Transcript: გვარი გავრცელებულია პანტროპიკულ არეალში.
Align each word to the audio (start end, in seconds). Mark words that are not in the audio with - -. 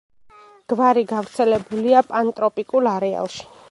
გვარი 0.73 1.03
გავრცელებულია 1.13 2.05
პანტროპიკულ 2.15 2.95
არეალში. 2.99 3.51